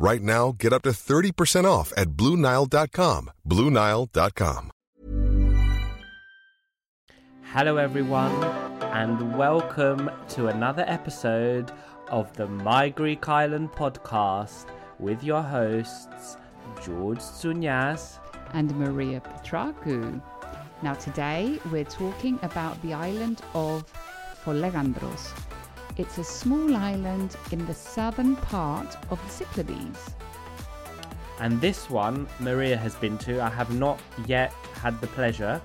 [0.00, 3.32] Right now, get up to 30% off at BlueNile.com.
[3.48, 4.70] BlueNile.com.
[7.52, 8.44] Hello, everyone,
[8.92, 11.72] and welcome to another episode
[12.10, 14.66] of the My Greek Island podcast
[15.00, 16.36] with your hosts,
[16.84, 18.20] George Tsunyas.
[18.54, 20.22] and Maria Petraku.
[20.82, 23.84] Now, today we're talking about the island of
[24.44, 25.32] Folegandros.
[25.98, 30.12] It's a small island in the southern part of the Cyclades.
[31.40, 33.42] And this one, Maria has been to.
[33.42, 35.60] I have not yet had the pleasure,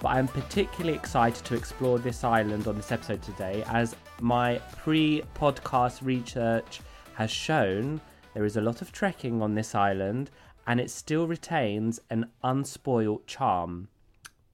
[0.00, 5.24] but I'm particularly excited to explore this island on this episode today as my pre
[5.34, 6.80] podcast research
[7.14, 8.00] has shown
[8.34, 10.30] there is a lot of trekking on this island
[10.68, 13.88] and it still retains an unspoiled charm.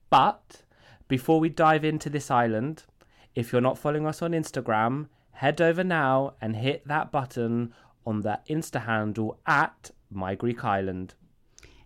[0.09, 0.63] But
[1.07, 2.85] before we dive into this island,
[3.35, 7.73] if you're not following us on Instagram, head over now and hit that button
[8.05, 11.15] on the Insta handle at My Greek Island.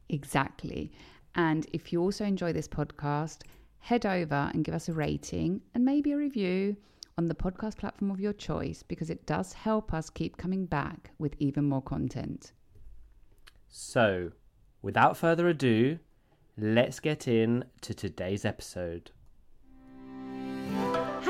[0.10, 0.92] Exactly.
[1.36, 3.44] And if you also enjoy this podcast,
[3.80, 6.76] head over and give us a rating and maybe a review
[7.18, 11.12] on the podcast platform of your choice because it does help us keep coming back
[11.18, 12.54] with even more content.
[13.70, 14.32] So,
[14.82, 16.00] without further ado,
[16.58, 19.12] let's get in to today's episode.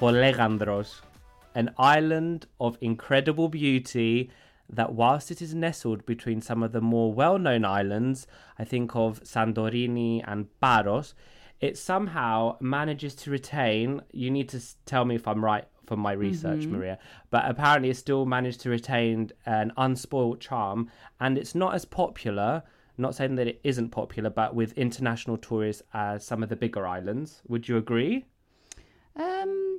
[0.00, 1.02] Folegandros,
[1.54, 4.30] an island of incredible beauty
[4.70, 8.26] that, whilst it is nestled between some of the more well known islands,
[8.58, 11.14] I think of Santorini and Paros,
[11.60, 14.00] it somehow manages to retain.
[14.10, 16.98] You need to tell me if I'm right from my research, Maria,
[17.30, 20.90] but apparently it still managed to retain an unspoilt charm
[21.20, 22.62] and it's not as popular.
[22.96, 26.86] Not saying that it isn't popular, but with international tourists as some of the bigger
[26.86, 27.42] islands.
[27.48, 28.24] Would you agree?
[29.16, 29.69] Um,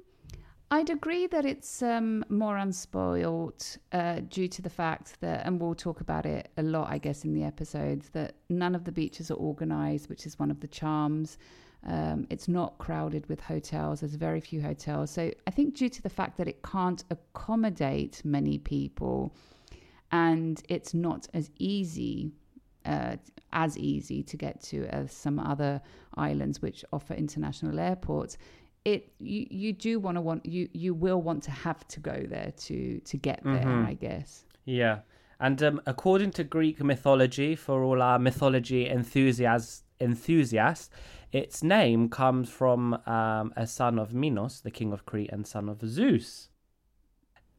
[0.74, 5.76] I'd agree that it's um, more unspoiled uh, due to the fact that, and we'll
[5.76, 9.30] talk about it a lot, I guess, in the episodes, that none of the beaches
[9.30, 11.38] are organized, which is one of the charms.
[11.86, 14.00] Um, it's not crowded with hotels.
[14.00, 15.12] There's very few hotels.
[15.12, 19.36] So I think due to the fact that it can't accommodate many people
[20.14, 22.32] and it's not as easy
[22.86, 23.16] uh,
[23.54, 25.80] as easy to get to as some other
[26.16, 28.38] islands which offer international airports
[28.86, 32.26] it you, you do want to want you you will want to have to go
[32.28, 35.00] there to to get there i guess Yeah.
[35.40, 40.90] And um, according to Greek mythology, for all our mythology enthusiasts, enthusiasts
[41.32, 45.70] its name comes from um, a son of Minos, the king of Crete and son
[45.70, 46.50] of Zeus.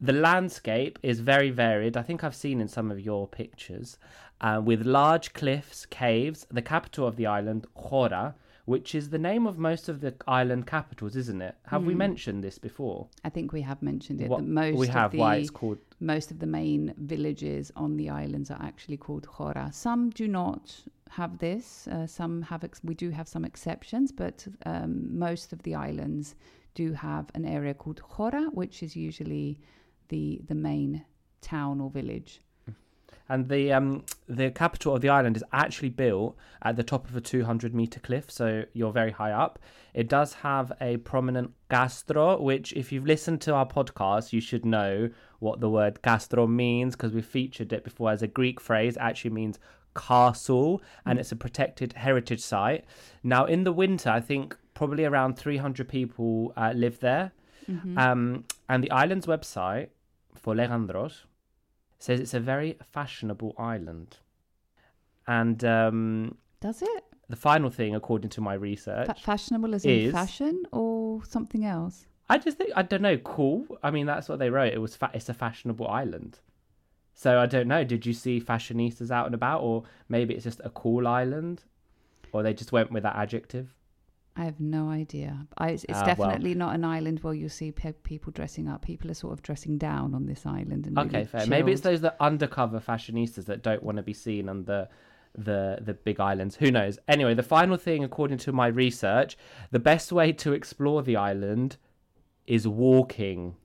[0.01, 1.97] The landscape is very varied.
[1.97, 3.99] I think I've seen in some of your pictures,
[4.41, 9.47] uh, with large cliffs, caves, the capital of the island, Chora, which is the name
[9.47, 11.55] of most of the island capitals, isn't it?
[11.67, 11.99] Have we Mm.
[11.99, 13.09] mentioned this before?
[13.25, 14.29] I think we have mentioned it.
[14.31, 15.79] What- most we have of the, why it's called.
[16.01, 19.71] most of the main villages on the islands are actually called Hora.
[19.73, 21.89] Some do not have this.
[21.89, 22.63] Uh, some have.
[22.65, 26.35] Ex- we do have some exceptions, but um, most of the islands
[26.75, 29.59] do have an area called Hora, which is usually
[30.09, 31.05] the the main
[31.41, 32.41] town or village.
[33.33, 37.17] And the um the capital of the island is actually built at the top of
[37.17, 39.59] a 200 meter cliff, so you're very high up.
[39.95, 44.67] It does have a prominent kastro, which if you've listened to our podcast, you should
[44.67, 45.09] know
[45.39, 48.97] what the word kastro means because we featured it before as a Greek phrase.
[48.97, 49.59] It actually means
[49.97, 52.85] castle, and it's a protected heritage site.
[53.23, 57.33] Now, in the winter, I think probably around 300 people uh, live there.
[57.97, 59.89] Um, and the island's website
[60.39, 61.25] Folegandros
[62.03, 64.17] says it's a very fashionable island.
[65.27, 69.91] And um, Does it the final thing, according to my research, Fa- fashionable as in
[70.09, 72.07] is- fashion or something else?
[72.29, 73.67] I just think I don't know, cool.
[73.83, 74.73] I mean, that's what they wrote.
[74.73, 76.41] It was fa- it's a fashionable island.
[77.15, 77.85] So I don't know.
[77.85, 81.63] Did you see fashionistas out and about, or maybe it's just a cool island,
[82.33, 83.75] or they just went with that adjective?
[84.35, 85.47] I have no idea.
[85.59, 86.29] I, it's it's Ah, well.
[86.31, 88.83] definitely not an island where you'll see pe- people dressing up.
[88.83, 90.87] People are sort of dressing down on this island.
[90.87, 91.47] And Okay, really fair.
[91.47, 94.89] Maybe it's those that undercover fashionistas that don't want to be seen on the
[95.37, 96.57] the the big islands.
[96.57, 96.99] Who knows?
[97.09, 99.37] Anyway, the final thing, according to my research,
[99.71, 101.77] the best way to explore the island
[102.47, 103.57] is walking.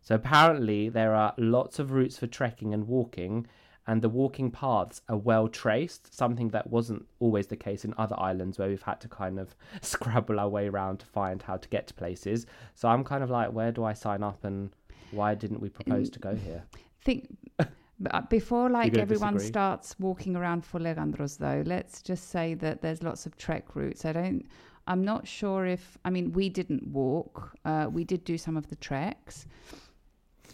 [0.00, 3.46] So apparently there are lots of routes for trekking and walking,
[3.86, 6.14] and the walking paths are well traced.
[6.14, 9.54] Something that wasn't always the case in other islands where we've had to kind of
[9.80, 12.46] scrabble our way around to find how to get to places.
[12.74, 14.70] So I'm kind of like, where do I sign up and
[15.10, 16.64] why didn't we propose to go here?
[17.04, 19.52] think uh, before like everyone disagree?
[19.52, 24.12] starts walking around Folegandros though let's just say that there's lots of trek routes i
[24.12, 24.44] don't
[24.86, 28.68] i'm not sure if i mean we didn't walk uh, we did do some of
[28.68, 29.46] the treks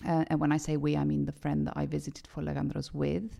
[0.06, 3.38] uh, and when i say we i mean the friend that i visited Folegandros with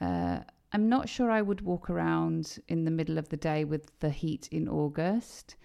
[0.00, 0.38] uh,
[0.72, 4.10] i'm not sure i would walk around in the middle of the day with the
[4.10, 5.56] heat in august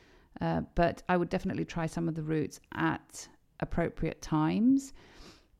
[0.41, 3.27] uh, but i would definitely try some of the routes at
[3.59, 4.93] appropriate times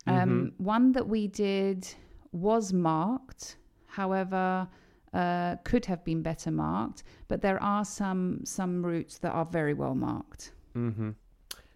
[0.08, 1.88] um, One that we did
[2.32, 4.68] was marked, however,
[5.14, 7.04] uh, could have been better marked.
[7.28, 10.54] But there are some some routes that are very well marked.
[10.74, 11.12] hmm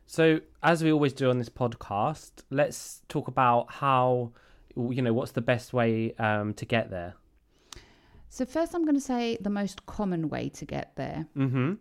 [0.07, 4.31] So, as we always do on this podcast, let's talk about how,
[4.75, 7.15] you know, what's the best way um, to get there.
[8.29, 11.73] So first, I'm going to say the most common way to get there, Mm-hmm.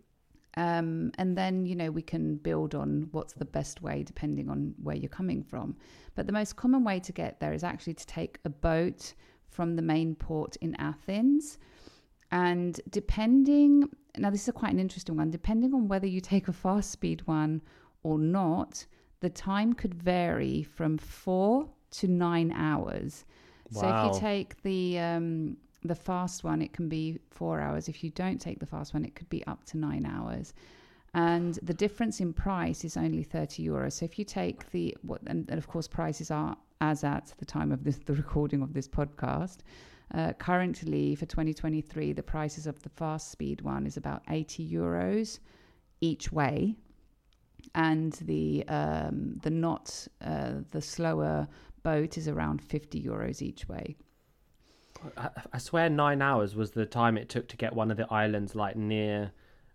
[0.56, 4.74] um, and then you know we can build on what's the best way depending on
[4.82, 5.76] where you're coming from.
[6.14, 9.14] But the most common way to get there is actually to take a boat
[9.50, 11.58] from the main port in Athens.
[12.30, 16.52] And depending, now this is quite an interesting one, depending on whether you take a
[16.52, 17.62] fast speed one
[18.04, 18.86] or not,
[19.20, 23.24] the time could vary from four to nine hours.
[23.72, 27.88] So if you take the um, the fast one, it can be four hours.
[27.88, 30.54] If you don't take the fast one, it could be up to nine hours.
[31.14, 33.92] And the difference in price is only 30 euros.
[33.92, 37.44] So if you take the, what, and, and of course, prices are as at the
[37.44, 39.58] time of this, the recording of this podcast.
[40.12, 45.38] Uh, currently, for 2023, the prices of the fast speed one is about 80 euros
[46.00, 46.76] each way,
[47.74, 51.48] and the um, the not uh, the slower
[51.82, 53.96] boat is around 50 euros each way.
[55.16, 58.10] I, I swear nine hours was the time it took to get one of the
[58.12, 59.32] islands like near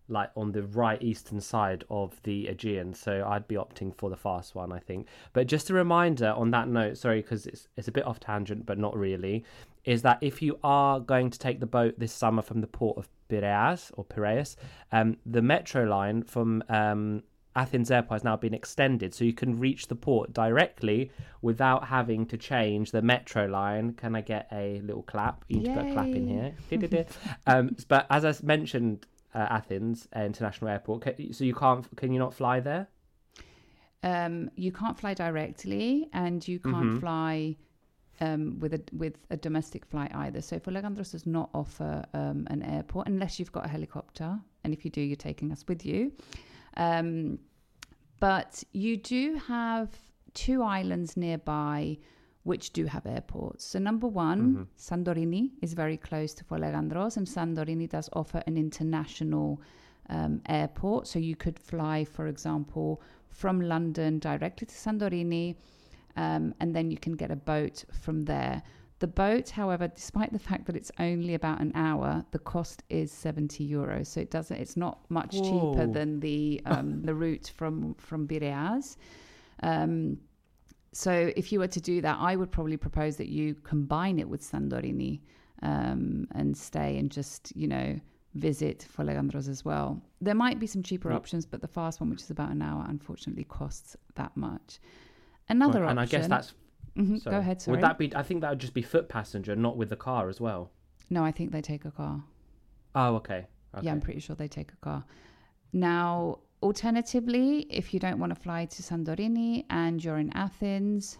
[0.09, 2.93] like on the right eastern side of the Aegean.
[2.93, 5.07] So I'd be opting for the fast one, I think.
[5.33, 8.65] But just a reminder on that note, sorry, because it's it's a bit off tangent,
[8.65, 9.45] but not really,
[9.85, 12.97] is that if you are going to take the boat this summer from the port
[12.97, 14.55] of Piraeus or Piraeus,
[14.91, 17.23] um, the metro line from um,
[17.55, 22.25] Athens Airport has now been extended, so you can reach the port directly without having
[22.27, 23.93] to change the metro line.
[23.93, 25.43] Can I get a little clap?
[25.47, 26.55] You need to put a clap in here.
[27.47, 31.03] um, but as I mentioned, uh, Athens uh, International Airport.
[31.31, 31.87] So you can't?
[31.97, 32.87] Can you not fly there?
[34.01, 36.99] Um, you can't fly directly, and you can't Mhm.
[36.99, 37.57] fly
[38.21, 40.41] um, with a with a domestic flight either.
[40.41, 44.85] So Folegandros does not offer um, an airport unless you've got a helicopter, and if
[44.85, 46.11] you do, you're taking us with you.
[46.77, 47.39] Um,
[48.19, 49.89] but you do have
[50.33, 51.97] two islands nearby
[52.43, 53.65] which do have airports.
[53.65, 59.61] So number one, Santorini is very close to Folegandros, and Santorini does offer an international
[60.09, 61.07] um, airport.
[61.07, 65.55] So you could fly, for example, from London directly to Santorini,
[66.15, 68.63] um, and then you can get a boat from there.
[68.99, 73.11] The boat, however, despite the fact that it's only about an hour, the cost is
[73.11, 74.07] 70 euros.
[74.07, 78.97] So it doesn't it's not much cheaper than the um, the route from from Bireas.
[79.63, 80.19] Um,
[80.91, 84.27] so if you were to do that, I would probably propose that you combine it
[84.27, 85.21] with Santorini
[85.61, 87.99] um, and stay and just, you know,
[88.33, 90.01] visit Folegandros as well.
[90.21, 92.85] There might be some cheaper options, but the fast one, which is about an hour,
[92.87, 94.79] unfortunately costs that much.
[95.47, 95.89] Another and option.
[95.89, 96.53] And I guess that's.
[96.97, 97.35] Mhm, sorry.
[97.35, 97.77] Go ahead, sorry.
[97.77, 98.15] Would that be?
[98.15, 100.71] I think that would just be foot passenger, not with the car as well.
[101.09, 102.23] No, I think they take a car.
[102.95, 103.47] Oh, okay.
[103.75, 103.85] okay.
[103.85, 105.03] Yeah, I'm pretty sure they take a car.
[105.73, 111.17] Now, alternatively, if you don't want to fly to Santorini and you're in Athens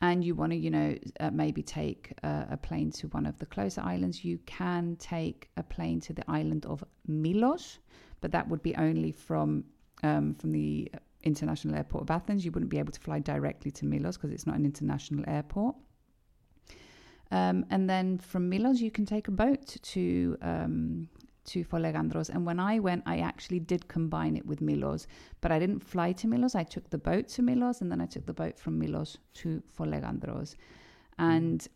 [0.00, 3.38] and you want to, you know, uh, maybe take uh, a plane to one of
[3.38, 7.78] the closer islands, you can take a plane to the island of Milos,
[8.20, 9.64] but that would be only from
[10.02, 10.90] um, from the
[11.22, 12.44] international airport of Athens.
[12.44, 15.76] You wouldn't be able to fly directly to Milos because it's not an international airport.
[17.30, 21.08] Um, and then from Milos, you can take a boat to um,
[21.46, 22.28] to Folegandros.
[22.28, 25.06] And when I went, I actually did combine it with Milos,
[25.40, 26.54] but I didn't fly to Milos.
[26.54, 29.62] I took the boat to Milos, and then I took the boat from Milos to
[29.76, 30.56] Folegandros.
[31.18, 31.66] And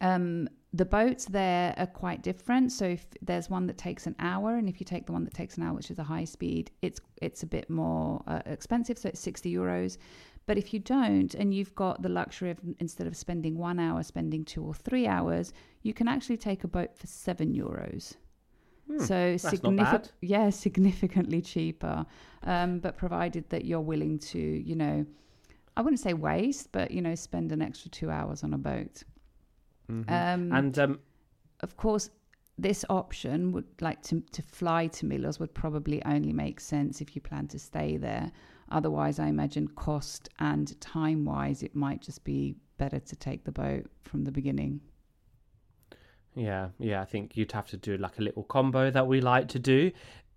[0.00, 2.72] um, the boats there are quite different.
[2.72, 5.34] So if there's one that takes an hour, and if you take the one that
[5.34, 8.98] takes an hour, which is a high speed, it's it's a bit more uh, expensive.
[8.98, 9.98] So it's sixty euros.
[10.46, 14.02] But if you don't, and you've got the luxury of instead of spending one hour,
[14.02, 15.52] spending two or three hours,
[15.82, 18.14] you can actually take a boat for seven euros.
[18.98, 22.06] so Hmm, not significant, yeah, significantly cheaper.
[22.44, 25.06] Um, but provided that you're willing to, you know,
[25.76, 29.04] I wouldn't say waste, but you know, spend an extra two hours on a boat.
[30.08, 31.00] Um, and um,
[31.60, 32.10] of course,
[32.58, 37.14] this option would like to to fly to Milos would probably only make sense if
[37.14, 38.30] you plan to stay there.
[38.70, 43.52] Otherwise, I imagine cost and time wise, it might just be better to take the
[43.52, 44.80] boat from the beginning.
[46.34, 49.48] Yeah, yeah, I think you'd have to do like a little combo that we like
[49.48, 49.92] to do.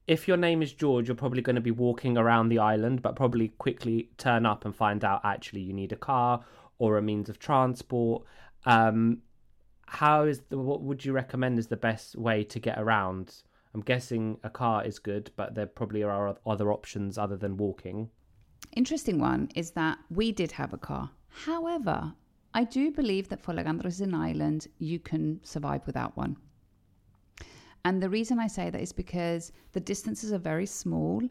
[0.07, 3.15] If your name is George, you're probably going to be walking around the island, but
[3.15, 6.43] probably quickly turn up and find out actually you need a car
[6.77, 8.23] or a means of transport.
[8.65, 9.21] Um,
[9.87, 13.43] how is the what would you recommend is the best way to get around?
[13.73, 18.09] I'm guessing a car is good, but there probably are other options other than walking.
[18.75, 21.11] Interesting one is that we did have a car.
[21.29, 22.13] However,
[22.53, 26.37] I do believe that for Folegandros is an island you can survive without one.
[27.83, 31.21] And the reason I say that is because the distances are very small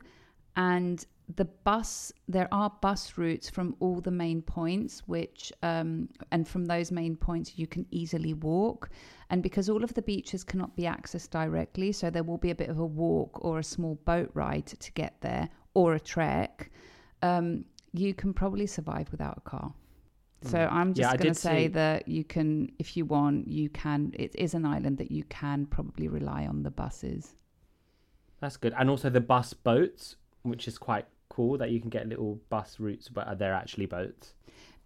[0.57, 1.07] and
[1.37, 6.67] the bus there are bus routes from all the main points which um, and from
[6.67, 8.91] those main points you can easily walk
[9.31, 12.55] and because all of the beaches cannot be accessed directly so there will be a
[12.55, 16.71] bit of a walk or a small boat ride to get there or a trek
[17.23, 19.73] um, you can probably survive without a car
[20.43, 20.99] so i'm Mm.
[20.99, 24.35] Yeah, just going to say see- that you can if you want you can it
[24.37, 27.35] is an island that you can probably rely on the buses
[28.41, 28.75] That's good.
[28.77, 32.79] And also the bus boats, which is quite cool that you can get little bus
[32.79, 34.35] routes, but they're actually boats.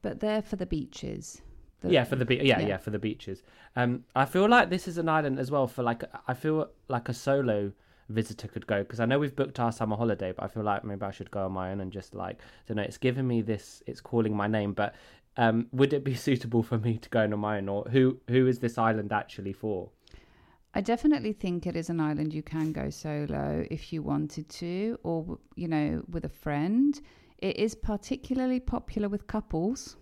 [0.00, 1.42] but they're for the beaches
[1.80, 2.68] The- yeah, for the be- yeah, yeah.
[2.68, 3.42] yeah, for the beaches.
[3.76, 7.08] Um, I feel like this is an island as well for like I feel like
[7.08, 7.72] a solo
[8.08, 10.82] visitor could go because I know we've booked our summer holiday, but I feel like
[10.84, 12.82] maybe I should go on my own and just like don't know.
[12.82, 13.82] It's giving me this.
[13.86, 14.94] It's calling my name, but
[15.36, 18.46] um, would it be suitable for me to go on my own, or who who
[18.46, 19.90] is this island actually for?
[20.78, 24.96] I definitely think it is an island you can go solo if you wanted to,
[25.02, 27.00] or you know, with a friend.
[27.38, 29.96] It is particularly popular with couples,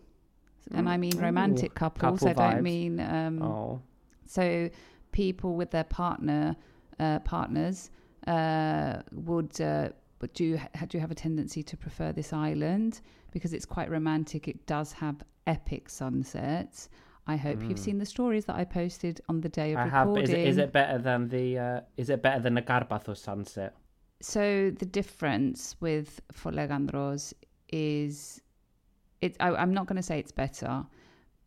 [0.74, 2.20] and I mean romantic Ooh, couples.
[2.20, 2.62] couple I don't vibes.
[2.62, 3.80] mean um, Oh,
[4.26, 4.68] so
[5.12, 6.54] people with their partner
[7.00, 7.90] uh, partners
[8.26, 9.58] uh, would.
[9.58, 14.46] Uh, but do do have a tendency to prefer this island because it's quite romantic.
[14.46, 15.16] It does have
[15.46, 16.90] epic sunsets.
[17.28, 19.82] I hope you've seen the stories that I posted on the day of Mm.
[19.82, 20.06] I have.
[20.08, 20.24] Recording.
[20.24, 21.58] is it, is it better than the?
[21.58, 23.74] Uh, is it better than the Carpathos sunset?
[24.20, 27.34] So the difference with Folegandros
[27.70, 28.40] is,
[29.20, 29.36] it.
[29.40, 30.86] I, I'm not going to say it's better,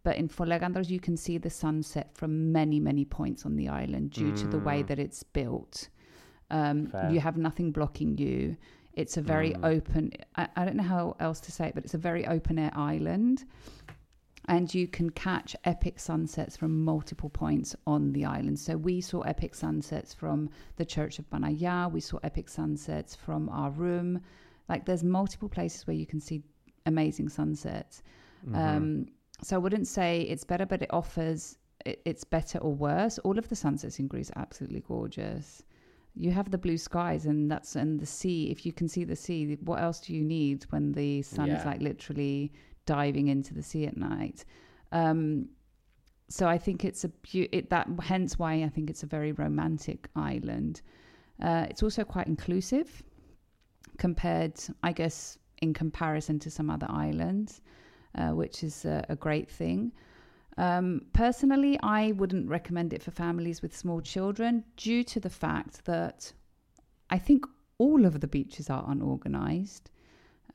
[0.04, 4.12] but in Folegandros you can see the sunset from many many points on the island
[4.12, 5.88] due to the way that it's built.
[6.52, 8.58] Um, you have nothing blocking you.
[8.94, 10.12] It's a very open.
[10.36, 12.72] I, I don't know how else to say it, but it's a very open air
[12.76, 13.46] island.
[14.50, 18.58] And you can catch epic sunsets from multiple points on the island.
[18.60, 21.92] So we saw epic sunsets from the Church of Panagia.
[21.92, 24.22] We saw epic sunsets from our room.
[24.68, 26.42] Like there's multiple places where you can see
[26.88, 28.02] amazing sunsets.
[28.56, 29.06] Um,
[29.44, 33.20] so I wouldn't say it's better, but it offers it, it's better or worse.
[33.20, 35.64] All of the sunsets in Greece are absolutely gorgeous.
[36.16, 38.50] You have the blue skies and that's and the sea.
[38.50, 41.66] If you can see the sea, what else do you need when the sun is
[41.66, 42.52] like literally
[42.98, 44.40] diving into the sea at night?
[44.92, 45.50] Um,
[46.38, 49.32] so I think it's a beau- it, that hence why I think it's a very
[49.46, 50.82] romantic island.
[51.48, 53.04] Uh, it's also quite inclusive
[53.98, 54.56] compared,
[54.90, 57.62] I guess, in comparison to some other islands,
[58.20, 59.92] uh, which is a, a great thing.
[60.58, 65.86] Um, personally, I wouldn't recommend it for families with small children due to the fact
[65.86, 66.34] that
[67.10, 67.46] I think
[67.78, 69.90] all of the beaches are unorganized,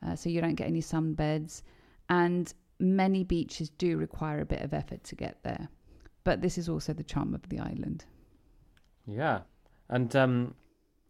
[0.04, 1.62] uh, so you don't get any sunbeds,
[2.08, 5.68] and many beaches do require a bit of effort to get there.
[6.24, 8.04] But this is also the charm of the island.
[9.06, 9.40] Yeah.
[9.88, 10.54] And um,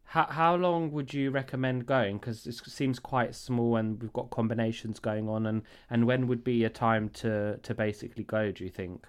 [0.05, 2.19] how how long would you recommend going?
[2.19, 5.47] Because it seems quite small, and we've got combinations going on.
[5.47, 8.51] And and when would be a time to to basically go?
[8.51, 9.07] Do you think?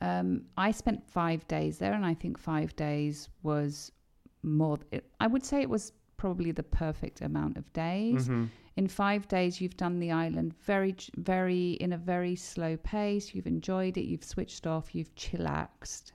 [0.00, 3.92] Um, I spent five days there, and I think five days was
[4.42, 4.78] more.
[5.20, 8.24] I would say it was probably the perfect amount of days.
[8.24, 8.44] Mm-hmm.
[8.76, 13.34] In five days, you've done the island very, very in a very slow pace.
[13.34, 14.04] You've enjoyed it.
[14.04, 14.94] You've switched off.
[14.94, 16.12] You've chillaxed,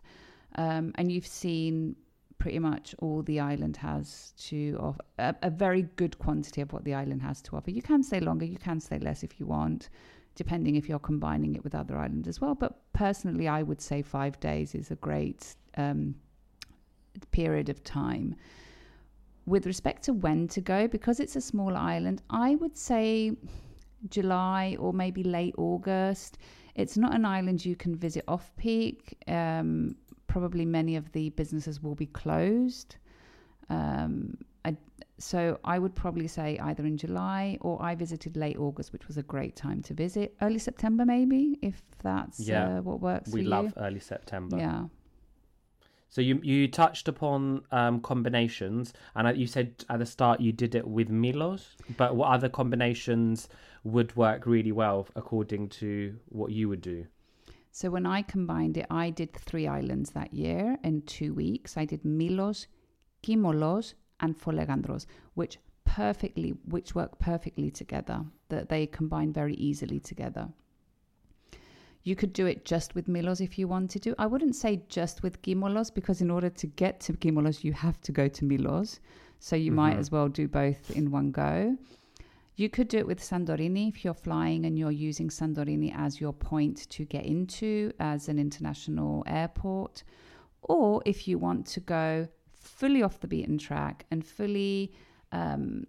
[0.55, 1.95] um, and you've seen
[2.38, 5.01] pretty much all the island has to offer.
[5.19, 7.72] A, a very good quantity of what the island has to offer.
[7.72, 8.45] You can stay longer.
[8.45, 9.89] You can stay less if you want,
[10.36, 12.55] depending if you're combining it with other islands as well.
[12.55, 16.15] But personally, I would say five days is a great um,
[17.31, 18.36] period of time.
[19.45, 23.35] With respect to when to go, because it's a small island, I would say
[24.09, 26.38] July or maybe late August.
[26.75, 29.17] It's not an island you can visit off peak.
[29.27, 29.95] Um,
[30.27, 32.95] probably many of the businesses will be closed.
[33.69, 34.77] Um, I,
[35.19, 39.17] so I would probably say either in July or I visited late August, which was
[39.17, 40.35] a great time to visit.
[40.41, 42.77] Early September, maybe, if that's Yeah.
[42.77, 43.73] uh, what works We love you.
[43.77, 44.57] early September.
[44.57, 44.85] Yeah.
[46.13, 50.75] So you you touched upon um, combinations, and you said at the start you did
[50.75, 53.50] it with Milos, but what other combinations
[53.84, 57.08] would work really well according to what you would do?
[57.72, 61.77] So when I combined it, I did three islands that year in two weeks.
[61.77, 62.67] I did Milos,
[63.24, 68.24] Kimolos, and Folegandros, which perfectly, which work perfectly together.
[68.50, 70.50] That they combine very easily together.
[72.03, 74.15] You could do it just with Milos if you wanted to.
[74.19, 78.01] I wouldn't say just with Kimolos because in order to get to Kimolos, you have
[78.01, 79.00] to go to Milos.
[79.39, 80.00] So you might Mhm.
[80.00, 81.77] as well do both in one go.
[82.55, 86.33] You could do it with Santorini if you're flying and you're using Santorini as your
[86.33, 90.03] point to get into as an international airport.
[90.61, 94.92] Or if you want to go fully off the beaten track and fully
[95.31, 95.87] um,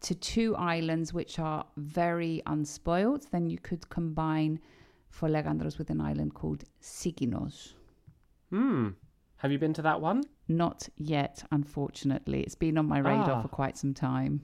[0.00, 4.60] to two islands which are very unspoiled, then you could combine
[5.12, 7.74] Folegandros with an island called Sikinos.
[8.50, 8.88] Hmm.
[9.36, 10.22] Have you been to that one?
[10.48, 12.42] Not yet, unfortunately.
[12.42, 13.42] It's been on my radar Ah.
[13.42, 14.42] for quite some time.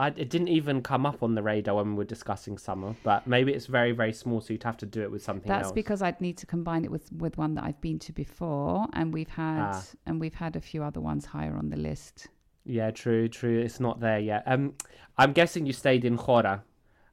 [0.00, 3.26] I, it didn't even come up on the radar when we were discussing summer, but
[3.26, 5.72] maybe it's very, very small, so you'd have to do it with something That's else.
[5.72, 9.12] because I'd need to combine it with, with one that I've been to before, and
[9.12, 9.82] we've had Ah.
[10.06, 12.28] and we've had a few other ones higher on the list.
[12.64, 13.58] Yeah, true, true.
[13.58, 14.44] It's not there yet.
[14.46, 14.74] Um,
[15.16, 16.62] I'm guessing you stayed in Chora,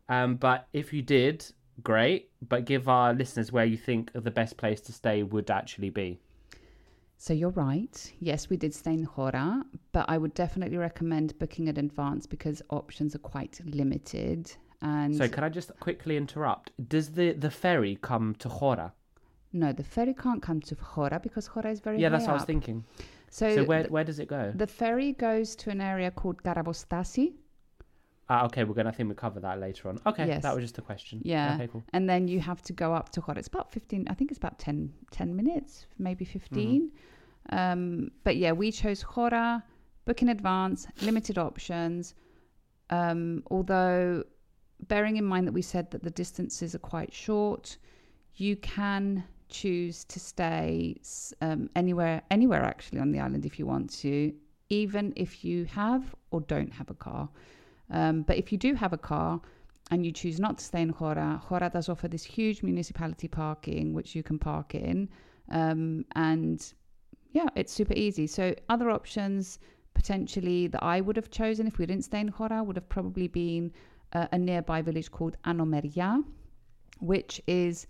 [0.08, 1.43] um, but if you did,
[1.86, 2.30] great.
[2.52, 6.19] But give our listeners where you think the best place to stay would actually be.
[7.17, 7.95] So you're right.
[8.19, 12.62] Yes, we did stay in Hora, but I would definitely recommend booking in advance because
[12.69, 14.41] options are quite limited.
[14.82, 16.71] And So can I just quickly interrupt?
[16.89, 18.91] Does the the ferry come to Chora?
[19.54, 22.39] no, the ferry can't come to Hora because Hora is very Yeah, that's what I
[22.41, 22.84] was thinking.
[23.30, 24.52] So, So where where does it go?
[24.63, 27.28] the ferry goes to an area called Karavostasi,
[28.27, 29.99] Ah, okay, we're gonna I think we cover that later on.
[30.05, 30.41] Okay, Yes.
[30.43, 31.21] that was just a question.
[31.23, 31.55] Yeah.
[31.55, 31.83] Okay, cool.
[31.93, 33.38] and then you have to go up to Hora.
[33.38, 36.91] It's about 15, I think it's about 10, 10 minutes, maybe 15.
[37.51, 39.63] Um, but yeah, we chose Hora,
[40.05, 42.15] book in advance, limited options.
[42.89, 44.23] Um, although,
[44.88, 47.77] bearing in mind that we said that the distances are quite short,
[48.35, 50.95] you can choose to stay
[51.41, 54.33] um, anywhere, anywhere actually on the island if you want to,
[54.69, 57.29] even if you have or don't have a car.
[57.89, 59.41] Um, but if you do have a car,
[59.91, 63.93] and you choose not to stay in Hora, Hora does offer this huge municipality parking
[63.93, 65.10] which you can park in.
[65.52, 66.74] Um, and
[67.32, 68.26] yeah, it's super easy.
[68.28, 69.60] So, other options
[69.93, 73.28] potentially that I would have chosen if we didn't stay in Hora would have probably
[73.28, 73.71] been
[74.13, 76.24] uh, a nearby village called Anomeria,
[77.00, 77.86] which is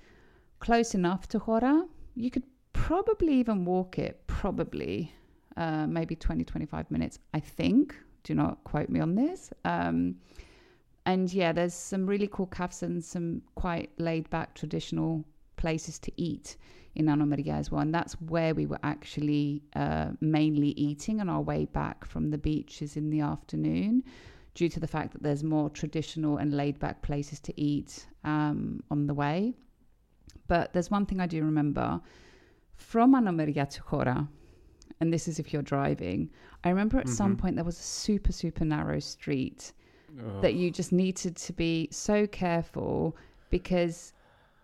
[0.59, 1.85] close enough to Hora.
[2.15, 5.13] You could probably even walk it, probably
[5.55, 7.95] uh, maybe 20, 25 minutes, I think.
[8.25, 9.53] Do not quote me on this.
[9.63, 10.15] Um,
[11.05, 15.23] and yeah, there's some really cool cafes and some quite laid back traditional
[15.55, 16.57] places to eat
[16.95, 17.81] in Anomeria as well.
[17.81, 22.37] And that's where we were actually uh, mainly eating on our way back from the
[22.37, 24.03] beaches in the afternoon,
[24.55, 28.81] due to the fact that there's more traditional and laid back places to eat um,
[28.89, 29.53] on the way.
[30.47, 32.01] but there's one thing I do remember
[32.75, 34.27] from Anomeria to Hora,
[34.99, 36.29] and this is if you're driving.
[36.63, 39.73] I remember at some point there was a super, super narrow street
[40.41, 43.17] that you just needed to be so careful
[43.49, 44.13] because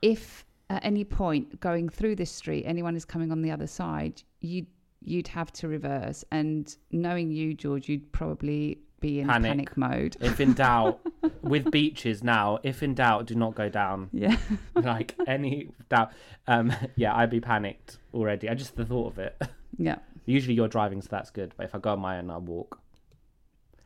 [0.01, 4.23] if at any point going through this street anyone is coming on the other side,
[4.39, 4.67] you'd
[5.03, 6.23] you'd have to reverse.
[6.31, 9.49] And knowing you, George, you'd probably be in Panic.
[9.49, 10.17] panic, mode.
[10.21, 10.99] If in doubt,
[11.41, 14.09] with beaches now, if in doubt, do not go down.
[14.13, 14.37] yeah.
[14.75, 16.11] like any doubt.
[16.47, 18.47] Um, yeah, I'd be panicked already.
[18.47, 19.41] I just the thought of it.
[19.77, 19.97] yeah.
[20.25, 21.53] Usually you're driving, so that's good.
[21.57, 22.79] But if I go on my own, I'll walk.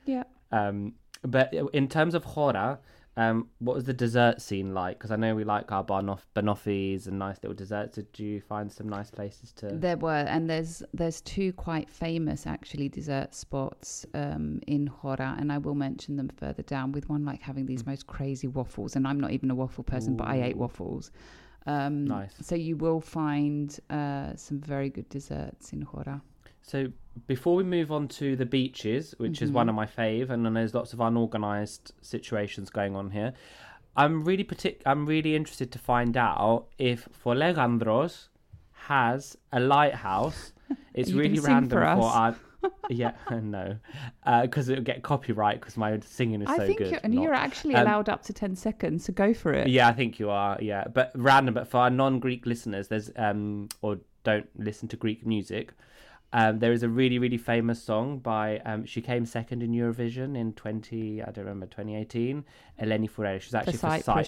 [0.05, 0.23] Yeah.
[0.51, 0.93] Um,
[1.23, 2.79] but in terms of Hora,
[3.17, 4.97] um, what was the dessert scene like?
[4.97, 7.95] Because I know we like our banoff- banoffees and nice little desserts.
[7.95, 9.67] Did you find some nice places to?
[9.69, 15.51] There were, and there's there's two quite famous actually dessert spots um, in Hora, and
[15.51, 16.91] I will mention them further down.
[16.91, 17.67] With one like having Mm.
[17.67, 21.09] these most crazy waffles, and I'm not even a waffle person, but I ate waffles.
[21.65, 22.33] Um, Nice.
[22.41, 26.21] So you will find uh, some very good desserts in Hora.
[26.61, 26.87] So
[27.27, 30.53] before we move on to the beaches, which is one of my fave, and then
[30.53, 33.33] there's lots of unorganized situations going on here.
[33.95, 38.27] I'm really partic- I'm really interested to find out if Folegandros
[38.87, 40.51] has a lighthouse.
[40.95, 42.03] It's really random for us.
[42.03, 42.35] our.
[42.89, 43.77] Yeah, no,
[44.43, 46.91] because it'll get copyright because my singing is I so think good.
[46.91, 49.67] you're, and not- you're actually Um, allowed up to ten seconds, so go for it.
[49.67, 50.57] Yeah, I think you are.
[50.61, 51.53] Yeah, but random.
[51.53, 55.73] But for our non-Greek listeners, there's um or don't listen to Greek music.
[56.33, 60.35] Um, there is a really really famous song by um she came second in Eurovision
[60.37, 62.43] in twenty I don't remember twenty eighteen.
[62.81, 63.39] Eleni Foureira.
[63.39, 64.05] She's actually for Cyprus.
[64.05, 64.27] Cyprus.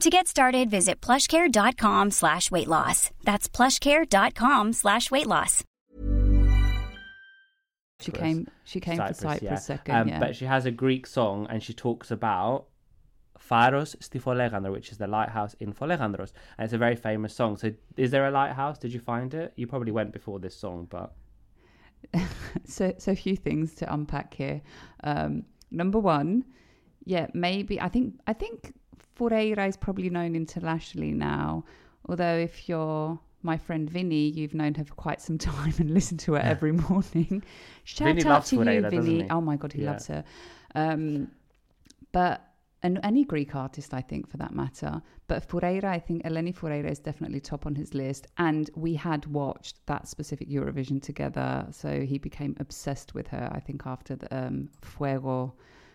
[0.00, 3.10] To get started, visit plushcare.com slash weight loss.
[3.22, 5.62] That's plushcare.com slash weight loss.
[8.00, 8.48] She came.
[8.64, 9.54] She came for Cyprus yeah.
[9.56, 9.94] second.
[9.94, 10.18] Um, yeah.
[10.18, 12.68] But she has a Greek song and she talks about
[13.38, 17.58] Pharos sti Folegandro, which is the lighthouse in Folegandros, and it's a very famous song.
[17.58, 18.78] So, is there a lighthouse?
[18.78, 19.52] Did you find it?
[19.56, 21.12] You probably went before this song, but
[22.64, 24.62] so so a few things to unpack here.
[25.04, 26.44] Um, number one,
[27.04, 28.72] yeah, maybe I think I think
[29.20, 31.64] Foureira is probably known internationally now.
[32.08, 36.20] Although if you're my friend Vinny, you've known her for quite some time and listened
[36.20, 37.42] to her every morning.
[37.84, 39.30] Shout Vinny out loves to you, Foureira, doesn't Vinny.
[39.30, 39.90] Oh my god, he Yeah.
[39.90, 40.24] loves her.
[40.74, 41.30] Um,
[42.12, 42.46] but
[42.82, 45.02] and any Greek artist, I think, for that matter.
[45.28, 48.26] But Foureira, I think Eleni Foureira is definitely top on his list.
[48.38, 53.50] And we had watched that specific Eurovision together, so he became obsessed with her.
[53.52, 55.52] I think after the um, Fuego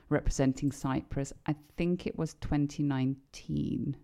[0.10, 3.96] representing Cyprus, I think it was 2019.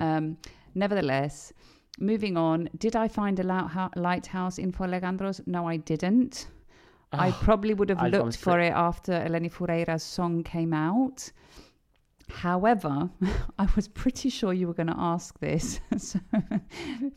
[0.00, 0.36] Um,
[0.74, 1.52] nevertheless,
[1.98, 2.68] moving on.
[2.78, 5.46] Did I find a lighthouse in Folegandros?
[5.46, 6.48] No, I didn't.
[7.12, 11.30] I probably would have I- looked for it after Eleni Foureira's song came out.
[12.30, 13.10] However,
[13.58, 16.18] I was pretty sure you were going to ask this so,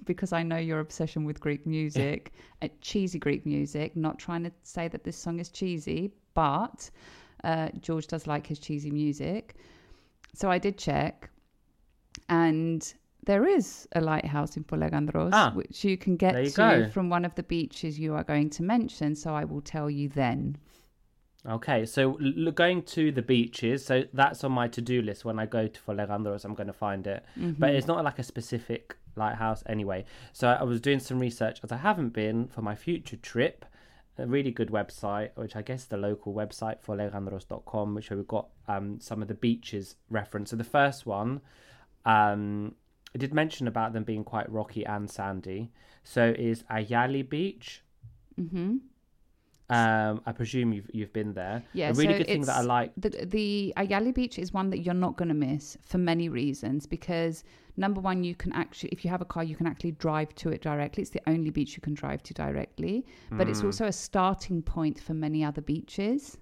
[0.04, 3.96] because I know your obsession with Greek music, uh, cheesy Greek music.
[3.96, 6.90] Not trying to say that this song is cheesy, but
[7.46, 9.56] uh, George does like his cheesy music.
[10.34, 11.30] So I did check,
[12.30, 12.94] and
[13.26, 16.90] there is a lighthouse in Folegandros, Ah, which you can get you to go.
[16.90, 19.16] from one of the beaches you are going to mention.
[19.16, 20.58] So I will tell you then.
[21.48, 22.14] Okay, so
[22.56, 25.26] going to the beaches, so that's on my to-do list.
[25.26, 27.24] When I go to Folegandros, I'm going to find it,
[27.60, 30.06] but it's not like a specific lighthouse anyway.
[30.34, 33.64] So I was doing some research as I haven't been for my future trip.
[34.18, 38.48] A really good website, which I guess the local website for folegandros.com, which we've got
[38.68, 40.52] um, some of the beaches referenced.
[40.52, 41.42] So the first one,
[42.06, 42.76] um,
[43.14, 45.72] I did mention about them being quite rocky and sandy.
[46.04, 47.84] So is Ayali Beach.
[48.38, 48.78] hmm
[49.70, 51.64] Um, I presume you've you've been there.
[51.74, 52.92] Yeah, a really so good thing that I like.
[52.98, 56.86] The the Ayali Beach is one that you're not going to miss for many reasons.
[56.86, 57.44] Because
[57.78, 60.50] number one, you can actually, if you have a car, you can actually drive to
[60.50, 61.02] it directly.
[61.02, 63.06] It's the only beach you can drive to directly.
[63.32, 63.52] But Hmm.
[63.52, 66.38] it's also a starting point for many other beaches.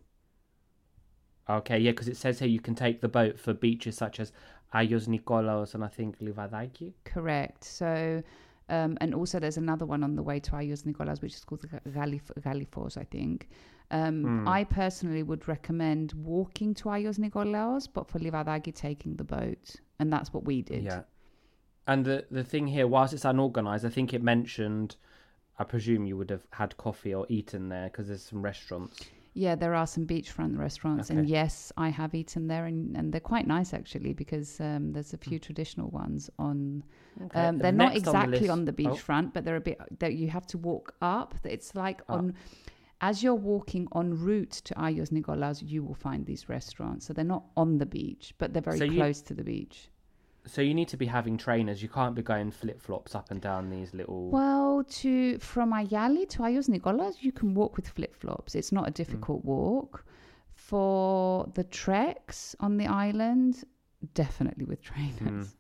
[1.50, 4.32] Okay, yeah, because it says here you can take the boat for beaches such as
[4.74, 6.94] Ayos Nikolaos and I think Livadaki.
[7.04, 7.64] Correct.
[7.66, 8.24] So,
[8.70, 11.62] um, and also there's another one on the way to Ayos Nikolaos, which is called
[11.62, 13.50] the Galif- Galifos, I think.
[13.92, 19.76] Um, I personally would recommend walking to Ayos Nikolaos, but for Livadaki, taking the boat.
[20.00, 20.84] And that's what we did.
[20.84, 21.02] Yeah.
[21.88, 24.96] And the the thing here, whilst it's unorganized, I think it mentioned.
[25.60, 29.00] I presume you would have had coffee or eaten there because there's some restaurants.
[29.36, 33.20] Yeah, there are some beachfront restaurants, and yes, I have eaten there, and, and they're
[33.22, 36.84] quite nice actually because um, there's a few traditional ones on.
[37.36, 38.76] Um, they're not Next on the exactly list- on the oh.
[38.76, 41.36] beachfront, but they're a bit that you have to walk up.
[41.44, 42.14] It's like Ah.
[42.18, 42.34] on.
[43.02, 47.06] As you're walking en route to Ayos Nicolas, you will find these restaurants.
[47.06, 49.90] So they're not on the beach, but they're very So you- close to the beach.
[50.46, 51.82] So you need to be having trainers.
[51.82, 54.30] You can't be going flip flops up and down these little.
[54.30, 58.54] Well, to from Ayali to Ayos Nicolas, you can walk with flip flops.
[58.56, 58.74] It's Mm.
[58.74, 60.06] not a difficult walk.
[60.54, 63.64] For the treks on the island,
[64.14, 65.56] definitely with trainers.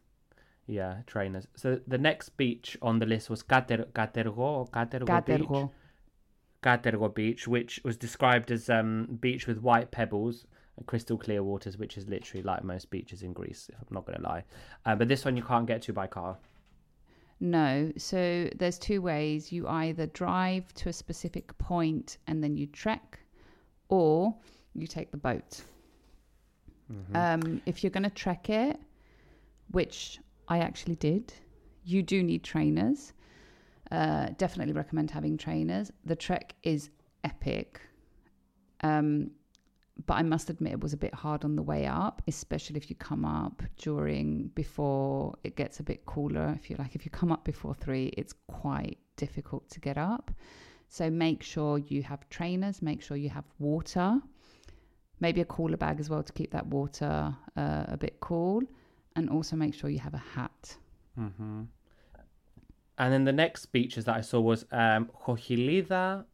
[0.67, 1.47] Yeah, trainers.
[1.55, 5.69] So the next beach on the list was Cater- Katergo or Katergo, Beach.
[6.61, 7.13] Katergo.
[7.13, 10.45] Beach, which was described as um beach with white pebbles
[10.85, 13.69] crystal clear waters, which is literally like most beaches in Greece.
[13.71, 14.43] If I'm not going to lie,
[14.85, 16.37] uh, but this one you can't get to by car.
[17.39, 19.51] No, so there's two ways.
[19.51, 23.19] You either drive to a specific point and then you trek,
[23.89, 24.33] or
[24.73, 25.61] you take the boat.
[27.15, 28.79] Um, if you're going to trek it,
[29.71, 31.33] which I actually did,
[31.83, 33.13] you do need trainers.
[33.91, 35.91] Uh, definitely recommend having trainers.
[36.05, 36.89] The trek is
[37.23, 37.81] epic.
[38.81, 39.31] Um,
[40.05, 42.89] but I must admit it was a bit hard on the way up, especially if
[42.89, 46.57] you come up during before it gets a bit cooler.
[46.59, 50.31] If you like, if you come up before three, it's quite difficult to get up.
[50.89, 52.81] So make sure you have trainers.
[52.81, 54.19] Make sure you have water,
[55.19, 58.61] maybe a cooler bag as well to keep that water uh, a bit cool,
[59.15, 60.75] and also make sure you have a hat.
[62.97, 66.25] And then the next beaches that I saw was um, Kohilida,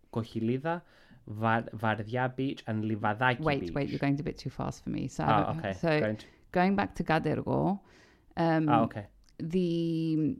[1.29, 3.73] Var- Vardia Beach, and Livadaki Wait, Beach.
[3.73, 5.07] wait, you're going a bit too fast for me.
[5.07, 5.73] So, Oh, okay.
[5.73, 7.79] so Going to- going back to Katergo,
[8.37, 9.05] um, Oh, okay.
[9.37, 10.35] the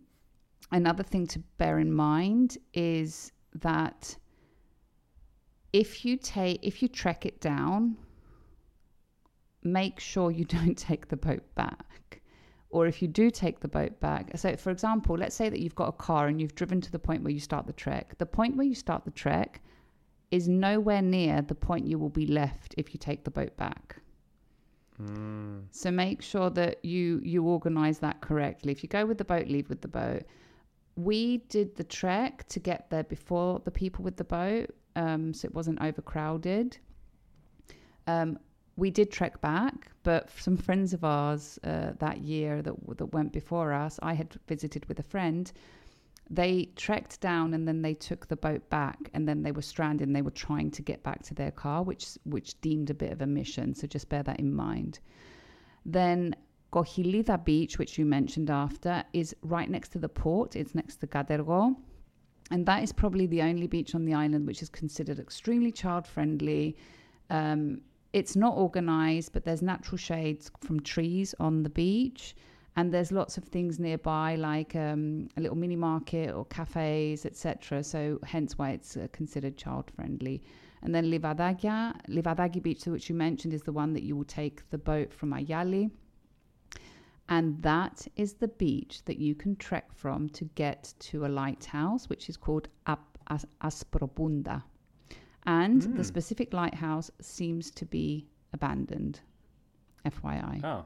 [0.71, 4.17] another thing to bear in mind is that
[5.73, 7.97] if you take if you trek it down
[9.63, 12.21] make sure you don't take the boat back
[12.69, 15.75] or if you do take the boat back so for example let's say that you've
[15.75, 18.25] got a car and you've driven to the point where you start the trek the
[18.25, 19.61] point where you start the trek
[20.31, 23.99] is nowhere near the point you will be left if you take the boat back
[25.71, 28.71] so make sure that you you organize that correctly.
[28.71, 30.23] If you go with the boat, leave with the boat.
[30.95, 35.45] We did the trek to get there before the people with the boat, um, so
[35.45, 36.77] it wasn't overcrowded.
[38.07, 38.39] Um,
[38.75, 43.31] we did trek back, but some friends of ours uh, that year that that went
[43.31, 45.49] before us, I had visited with a friend.
[46.31, 50.07] They trekked down and then they took the boat back, and then they were stranded.
[50.07, 53.11] and They were trying to get back to their car, which which deemed a bit
[53.11, 53.73] of a mission.
[53.73, 54.99] So just bear that in mind.
[55.85, 56.35] Then
[56.71, 60.55] Kohilida Beach, which you mentioned after, is right next to the port.
[60.55, 61.75] It's next to Katergo.
[62.51, 66.07] And that is probably the only beach on the island which is considered extremely child
[66.07, 66.77] friendly.
[67.29, 67.81] Um,
[68.13, 72.35] it's not organized, but there's natural shades from trees on the beach.
[72.75, 77.83] And there's lots of things nearby, like um, a little mini market or cafes, etc.
[77.83, 80.41] So, hence why it's uh, considered child friendly.
[80.81, 84.69] And then Livadagia, Livadaki Beach, which you mentioned, is the one that you will take
[84.69, 85.91] the boat from Ayali.
[87.27, 92.09] And that is the beach that you can trek from to get to a lighthouse,
[92.09, 94.63] which is called Ap- As- Aspropunda.
[95.45, 99.21] And the specific lighthouse seems to be abandoned.
[100.05, 100.63] FYI.
[100.63, 100.85] Oh,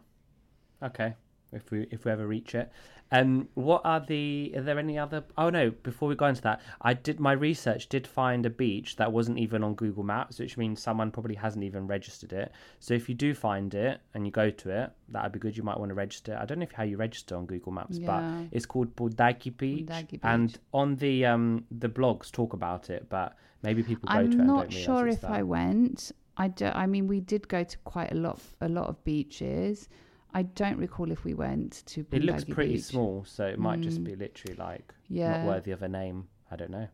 [0.83, 1.15] okay.
[1.53, 2.71] If we if we ever reach it,
[3.11, 4.53] um, what are the?
[4.55, 5.23] Are there any other?
[5.37, 5.71] Oh no!
[5.71, 7.89] Before we go into that, I did my research.
[7.89, 11.63] Did find a beach that wasn't even on Google Maps, which means someone probably hasn't
[11.63, 12.51] even registered it.
[12.79, 15.55] So if you do find it and you go to it, that'd be good.
[15.55, 16.37] You might want to register.
[16.41, 18.07] I don't know if how you register on Google Maps, Yeah.
[18.07, 23.07] but it's called Budaki Beach, Budaki and on the um the blogs talk about it,
[23.09, 24.39] but maybe people go to it.
[24.39, 26.11] I'm not sure if I went.
[26.35, 29.87] I do, I mean, we did go to quite a lot, a lot of beaches.
[30.33, 32.05] I don't recall if we went to.
[32.11, 32.83] It looks Bundagi pretty Beach.
[32.83, 35.37] small, so it might just be literally like Yeah.
[35.37, 36.27] not worthy of a name.
[36.49, 36.87] I don't know.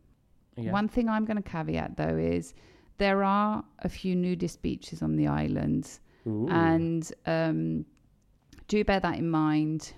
[0.57, 0.71] Yeah.
[0.71, 2.53] One thing I'm going to caveat though is
[2.97, 6.47] there are a few nudist beaches on the island, Ooh.
[6.49, 7.85] and um,
[8.67, 9.93] do bear that in mind,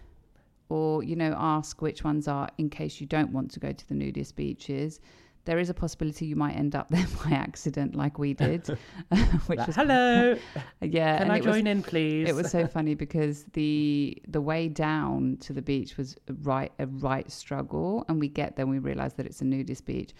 [0.70, 3.88] or you know, ask which ones are in case you don't want to go to
[3.88, 5.00] the nudist beaches.
[5.46, 8.68] There is a possibility you might end up there by accident, like we did.
[9.48, 10.38] which Like, was Hello,
[10.82, 11.18] yeah.
[11.18, 12.30] can I it was- join in, please?
[12.30, 16.72] it was so funny because the the way down to the beach was a right
[16.80, 20.14] a right struggle, and we get there and we realize that it's a nudist beach.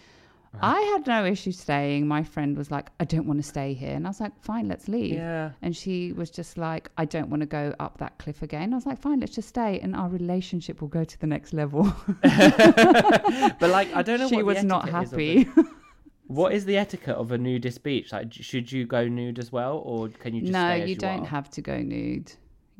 [0.54, 0.66] Uh-huh.
[0.66, 2.06] I had no issue staying.
[2.06, 4.68] My friend was like, "I don't want to stay here," and I was like, "Fine,
[4.68, 5.52] let's leave." Yeah.
[5.62, 8.76] And she was just like, "I don't want to go up that cliff again." I
[8.76, 11.84] was like, "Fine, let's just stay, and our relationship will go to the next level."
[12.22, 14.28] but like, I don't know.
[14.28, 15.48] she was not etiquette is of happy.
[16.28, 18.10] What is the etiquette of a nudist beach?
[18.10, 20.94] Like, should you go nude as well, or can you just no, stay as you
[20.94, 21.26] you don't are?
[21.26, 22.32] have to go nude.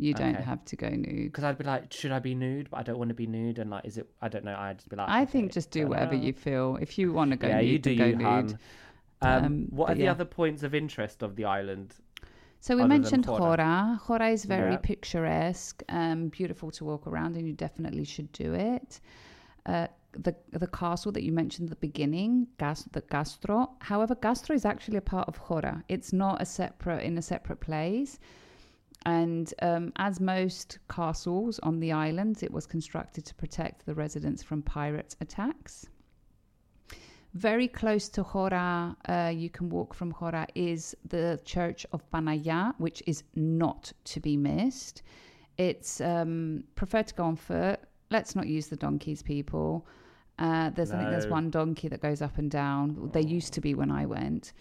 [0.02, 0.42] You don't Okay.
[0.44, 1.26] have to go nude.
[1.30, 2.68] Because I'd be like, should I be nude?
[2.70, 4.08] But I don't want to be nude, and like, is it?
[4.20, 4.56] I don't know.
[4.56, 6.24] I'd just be like, I think just do whatever around.
[6.24, 6.78] you feel.
[6.80, 8.58] If you want to go yeah, nude, you do then you, go nude.
[9.22, 10.10] Um, Um, what are the yeah.
[10.10, 11.94] other points of interest of the island?
[12.60, 14.00] So we mentioned Hora?
[14.04, 14.28] Hora.
[14.30, 14.78] Is very Yeah.
[14.90, 19.00] picturesque, um, beautiful to walk around, and you definitely should do it.
[19.66, 23.70] Uh, the the castle that you mentioned at the beginning, Gas, the Kastro.
[23.80, 25.82] However, Kastro is actually a part of Hora.
[25.88, 28.18] It's not a separate in a separate place.
[29.04, 34.42] And um, as most castles on the islands, it was constructed to protect the residents
[34.42, 35.86] from pirate attacks.
[37.34, 42.74] Very close to Hora, uh, you can walk from Hora, is the Church of Panagia,
[42.76, 45.02] which is not to be missed.
[45.56, 47.80] It's um, prefer to go on foot.
[48.10, 49.86] Let's not use the donkeys, people.
[50.38, 53.10] Uh, there's I think there's one donkey that goes up and down.
[53.12, 54.52] There used to be when I went.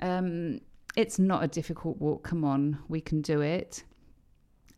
[0.00, 0.60] Um,
[0.96, 2.22] it's not a difficult walk.
[2.24, 3.84] Come on, we can do it.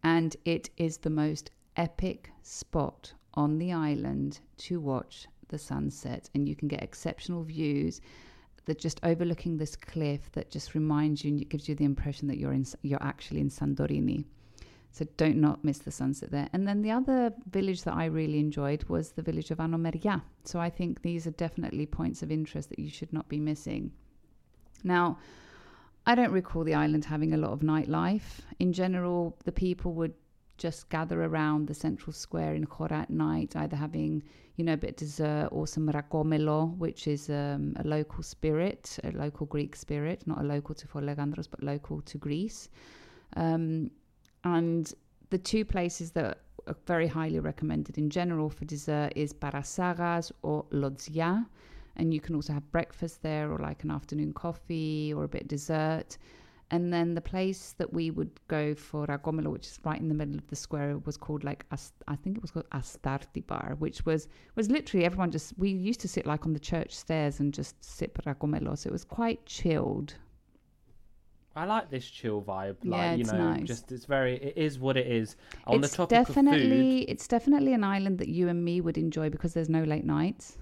[0.03, 6.31] And it is the most epic spot on the island to watch the sunset.
[6.35, 8.01] And you can get exceptional views
[8.65, 12.27] that just overlooking this cliff that just reminds you and it gives you the impression
[12.29, 14.25] that you're in you're actually in Santorini.
[14.91, 16.49] So don't not miss the sunset there.
[16.55, 20.23] And then the other village that I really enjoyed was the village of Anomeria.
[20.45, 23.93] So I think these are definitely points of interest that you should not be missing.
[24.85, 25.19] Now,
[26.07, 28.41] I don't recall the island having a lot of nightlife.
[28.61, 30.15] In general, the people would
[30.57, 34.23] just gather around the central square in Chora at night, either having,
[34.55, 38.99] you know, a bit of dessert or some rakomelo, which is um, a local spirit,
[39.05, 42.69] a local Greek spirit, not a local to Folegandros, but local to Greece.
[43.37, 43.91] Um,
[44.45, 44.93] and
[45.31, 50.65] the two places that are very highly recommended in general for dessert is Parasagas or
[50.71, 51.47] Lodzia.
[51.97, 55.43] And you can also have breakfast there or like an afternoon coffee or a bit
[55.43, 56.19] of dessert.
[56.73, 60.15] And then the place that we would go for rakomelo, which is right in the
[60.15, 64.05] middle of the square, was called like I think it was called Astarti Bar, which
[64.05, 67.55] was was literally everyone just we used to sit like on the church stairs and
[67.55, 68.77] just sip rakomelo.
[68.77, 70.15] So it was quite chilled.
[71.55, 72.77] I like this chill vibe.
[72.85, 73.67] Like, Yeah, you it's know, nice.
[73.67, 75.37] just it's very, it is what it is.
[75.67, 79.31] On it's the topic definitely it's definitely an island that you and me would enjoy
[79.31, 80.59] because there's no late nights.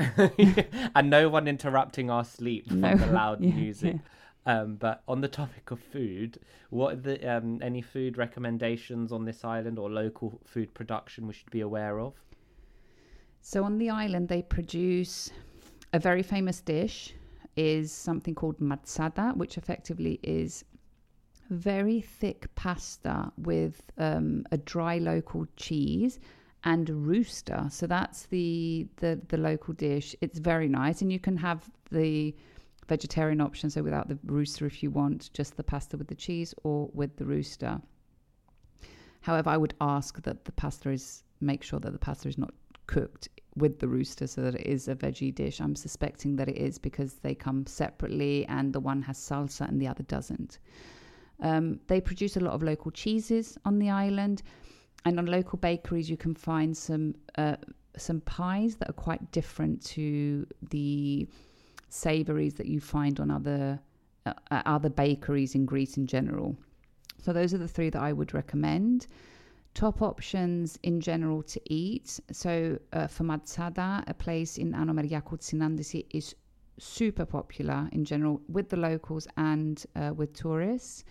[0.94, 3.96] and no one interrupting our sleep from the loud yeah, music.
[4.46, 6.38] Um, but on the topic of food,
[6.70, 11.34] what are the um, any food recommendations on this island or local food production we
[11.34, 12.14] should be aware of?
[13.42, 15.30] So on the island, they produce
[15.92, 17.14] a very famous dish
[17.56, 20.64] is something called matsata, which effectively is
[21.50, 26.20] very thick pasta with um, a dry local cheese
[26.64, 27.66] and rooster.
[27.70, 30.14] So that's the, the the local dish.
[30.20, 32.34] It's very nice, and you can have the
[32.88, 36.54] vegetarian option, so without the rooster if you want, just the pasta with the cheese
[36.64, 37.80] or with the rooster.
[39.20, 42.52] However, I would ask that the pasta is make sure that the pasta is not
[42.86, 45.60] cooked with the rooster so that it is a veggie dish.
[45.60, 49.80] I'm suspecting that it is because they come separately and the one has salsa and
[49.80, 50.58] the other doesn't.
[51.40, 54.42] Um, they produce a lot of local cheeses on the island,
[55.04, 57.56] and on local bakeries you can find some uh,
[57.96, 61.26] some pies that are quite different to the
[61.88, 63.80] savories that you find on other
[64.26, 66.56] uh, other bakeries in Greece in general.
[67.22, 69.06] So those are the three that I would recommend.
[69.74, 72.18] Top options in general to eat.
[72.32, 76.34] So uh, for Matsata, a place in Anomeria called Synantisi is
[76.78, 81.04] super popular in general with the locals and uh, with tourists.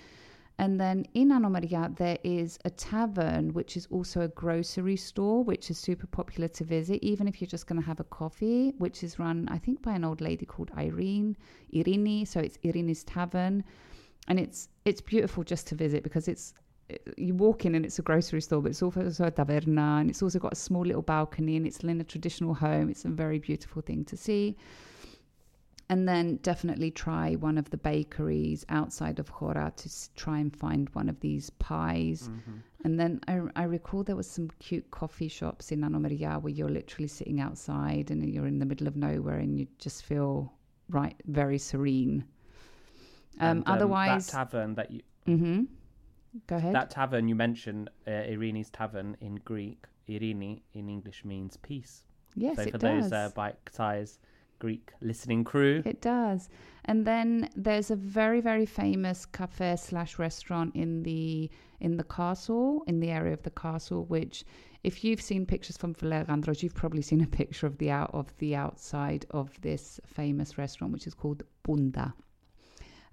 [0.60, 5.72] And then in Anomeria, there is a tavern, which is also a grocery store, which
[5.72, 9.01] is super popular to visit, even if you're just going to have a coffee, which
[9.01, 11.38] is run, I think, by an old lady called Irene,
[11.74, 12.28] Irini.
[12.28, 13.64] So it's Irini's Tavern.
[14.28, 16.53] And it's it's beautiful just to visit because it's
[17.18, 20.22] you walk in and it's a grocery store, but it's also a taverna, and it's
[20.22, 22.89] also got a small little balcony, and it's in a traditional home.
[22.89, 24.57] It's a very beautiful thing to see.
[25.92, 30.56] And then definitely try one of the bakeries outside of Hora to s- try and
[30.56, 32.30] find one of these pies.
[32.32, 32.58] Mm-hmm.
[32.86, 36.70] And then I, I recall there was some cute coffee shops in Anomeria where you're
[36.70, 40.54] literally sitting outside and you're in the middle of nowhere and you just feel
[40.90, 42.24] right, very serene.
[43.40, 45.64] Um, And, otherwise, that tavern that you hmm
[46.48, 46.76] go ahead.
[46.76, 52.04] that tavern you mentioned, uh, Irini's tavern in Greek, Irini in English means peace.
[52.36, 53.10] yes, so it for does.
[53.10, 54.20] those uh, bite-sized
[54.60, 56.49] Greek listening crew, It does.
[56.86, 61.49] And then there's a very, very famous cafe slash restaurant in the
[61.80, 64.43] in the castle, in the area of the castle, which
[64.84, 68.36] if you've seen pictures from Folegandros, you've probably seen a picture of the out of
[68.38, 72.14] the outside of this famous restaurant, which is called Pounta.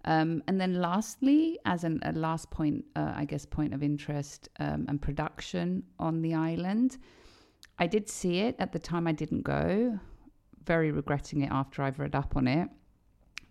[0.05, 4.49] Um, and then lastly, as an, a last point, uh, I guess, point of interest
[4.61, 6.99] um, and production on the island,
[7.79, 9.99] I did see it at the time I didn't go,
[10.67, 12.69] very regretting it after I've read up on it.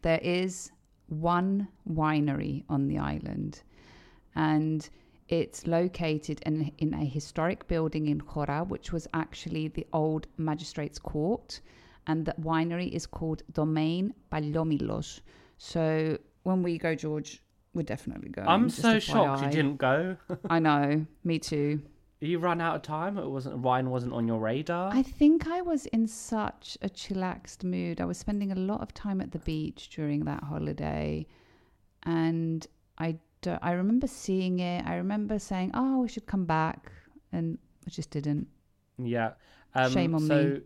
[0.01, 0.71] There is
[1.07, 3.63] one winery on the island,
[4.35, 4.87] and
[5.27, 10.99] it's located in, in a historic building in Chora, which was actually the old magistrate's
[10.99, 11.61] court,
[12.07, 15.21] and the winery is called Domain Paliomilos.
[15.57, 17.41] So when we go, George,
[17.73, 18.47] we're definitely going.
[18.47, 20.17] I'm so shocked you didn't go.
[20.49, 21.81] I know, me too.
[22.21, 23.17] You ran out of time.
[23.17, 24.91] It wasn't wine wasn't on your radar.
[24.93, 27.99] I think I was in such a chillaxed mood.
[27.99, 31.25] I was spending a lot of time at the beach during that holiday,
[32.03, 32.65] and
[32.97, 34.85] I do, I remember seeing it.
[34.85, 36.91] I remember saying, "Oh, we should come back,"
[37.31, 38.47] and I just didn't.
[38.97, 39.31] Yeah.
[39.73, 40.61] Um, Shame on so,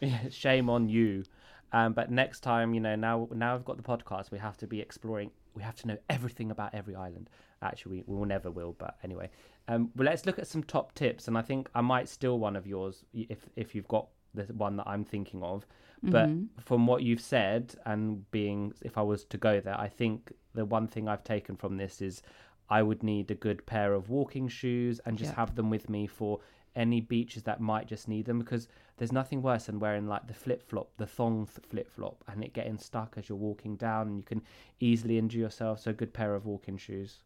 [0.00, 0.18] me.
[0.30, 1.24] Shame on you.
[1.72, 4.66] Um, but next time, you know, now now I've got the podcast, we have to
[4.66, 5.30] be exploring.
[5.54, 7.30] We have to know everything about every island.
[7.62, 8.74] Actually, we, we will never will.
[8.78, 9.30] But anyway,
[9.68, 12.56] um, well, let's look at some top tips, and I think I might steal one
[12.56, 15.66] of yours if if you've got the one that I'm thinking of.
[16.02, 20.32] But from what you've said, and being if I was to go there, I think
[20.54, 22.22] the one thing I've taken from this is
[22.70, 25.36] I would need a good pair of walking shoes and just Yep.
[25.36, 26.40] have them with me for
[26.76, 30.34] any beaches that might just need them because there's nothing worse than wearing like the
[30.34, 34.16] flip flop, the thong flip flop, and it getting stuck as you're walking down, and
[34.18, 34.42] you can
[34.80, 35.80] easily injure yourself.
[35.80, 37.22] So, a good pair of walking shoes.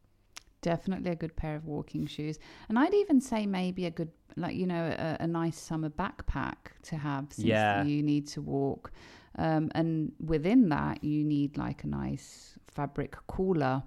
[0.63, 2.39] Definitely a good pair of walking shoes,
[2.69, 6.55] and I'd even say maybe a good, like you know, a, a nice summer backpack
[6.85, 7.27] to have.
[7.33, 7.83] Since Yeah.
[7.85, 8.93] you need to walk,
[9.37, 13.83] um, and within that, you need like a nice fabric cooler.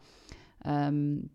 [0.65, 1.29] Um,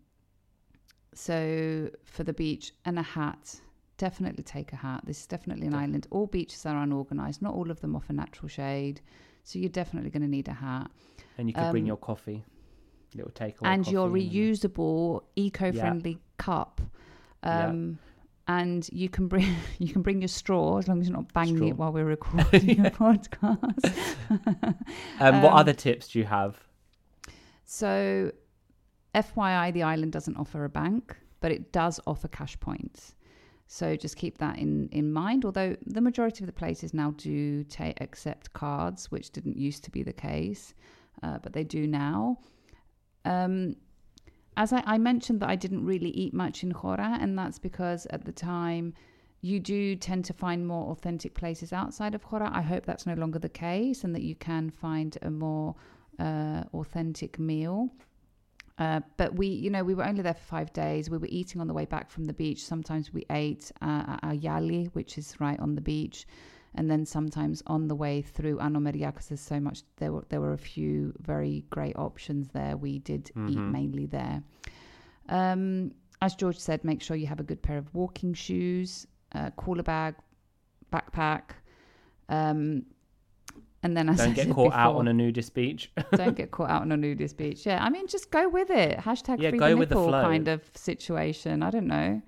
[1.15, 3.61] so for the beach and a hat,
[3.97, 5.03] definitely take a hat.
[5.05, 6.07] This is definitely an island.
[6.11, 7.43] All beaches are unorganized.
[7.43, 9.01] Not all of them offer natural shade,
[9.45, 10.91] so you're definitely going to need a hat.
[11.39, 12.45] And you could bring Um, your coffee,
[13.15, 13.65] little takeaway.
[13.67, 16.81] and your reusable eco-friendly cup
[17.45, 17.67] Yeah.
[17.69, 17.99] um
[18.49, 21.57] and you can bring you can bring your straw as long as you're not banging
[21.57, 21.69] Straw.
[21.69, 23.95] it while we're recording a podcast
[25.21, 26.59] Um, what um, other tips do you have?
[27.65, 28.33] so
[29.15, 33.15] fyi the island doesn't offer a bank but it does offer cash points
[33.67, 37.63] so just keep that in in mind although the majority of the places now do
[37.65, 40.75] take accept cards which didn't used to be the case
[41.23, 42.39] uh, but they do now
[43.25, 43.77] um
[44.57, 48.07] as I, I mentioned that I didn't really eat much in Hora, and that's because
[48.11, 48.95] at the time
[49.43, 52.51] you do tend to find more authentic places outside of Hora.
[52.53, 55.77] I hope that's no longer the case, and that you can find a more
[56.19, 57.89] uh, authentic meal.
[58.79, 61.11] Uh, but we, you know, we were only there for five days.
[61.11, 62.65] We were eating on the way back from the beach.
[62.65, 66.27] Sometimes we ate uh, at Agali, which is right on the beach,
[66.75, 69.83] and then sometimes on the way through Anomeria, because there's so much.
[69.97, 72.77] There were there were a few very great options there.
[72.77, 74.43] We did eat mainly there.
[75.29, 75.93] Um,
[76.23, 79.83] as George said, make sure you have a good pair of walking shoes, uh, cooler
[79.83, 80.15] bag,
[80.93, 81.43] backpack,
[82.29, 82.85] um,
[83.83, 85.91] and then as I Don't get said caught out on a nudist beach.
[86.13, 87.65] don't get caught out on a nudist beach.
[87.65, 88.99] Yeah, I mean, just go with it.
[88.99, 90.23] Hashtag Yeah, free go the with the nipple flow.
[90.23, 91.63] kind of situation.
[91.63, 92.21] I don't know.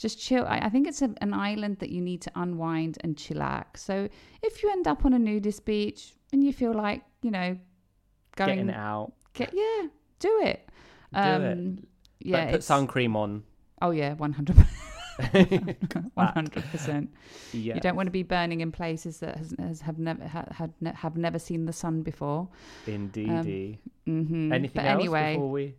[0.00, 0.46] Just chill.
[0.46, 3.76] I, I think it's a, an island that you need to unwind and chillax.
[3.76, 4.08] So
[4.42, 7.58] if you end up on a nudist beach and you feel like, you know,
[8.34, 9.12] going, Getting out.
[9.34, 9.88] Get, yeah,
[10.18, 10.66] do it.
[11.12, 11.78] Do it.
[12.20, 12.36] Yeah.
[12.38, 13.42] Like, put sun cream on.
[13.82, 14.56] Oh yeah, one hundred,
[16.14, 17.10] one hundred percent.
[17.52, 17.74] Yeah.
[17.74, 20.72] You don't want to be burning in places that has, has have never ha, had
[20.80, 22.48] ne- have never seen the sun before.
[22.86, 23.78] Indeedy.
[24.06, 25.74] hmm Anything but else anyway, before we?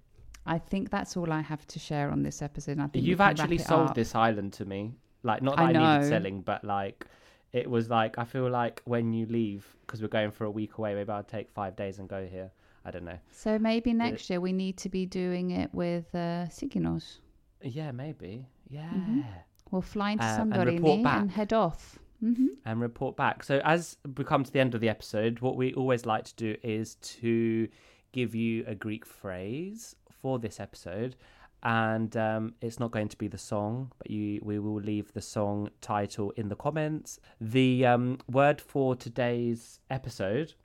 [0.46, 2.80] I think that's all I have to share on this episode.
[2.80, 3.96] I think You've actually sold up.
[3.96, 4.94] this island to me.
[5.24, 7.06] Like, not that I I, needed selling, but like,
[7.54, 10.78] it was like I feel like when you leave because we're going for a week
[10.78, 12.50] away, maybe I'll take five days and go here.
[12.86, 13.20] I don't know.
[13.32, 17.20] So maybe next year we need to be doing it with uh, Sikinos.
[17.62, 18.48] Yeah, maybe.
[18.70, 18.89] Yeah.
[18.89, 19.22] Mm-hmm.
[19.70, 23.44] We'll fly into Uh, and and head off and report back.
[23.44, 26.36] So, as we come to the end of the episode, what we always like to
[26.36, 27.68] do is to
[28.12, 31.15] give you a Greek phrase for this episode.
[31.63, 35.22] And um, it's not going to be the song, but you, we will leave the
[35.22, 37.19] song title in the comments.
[37.39, 40.55] The um, word for today's episode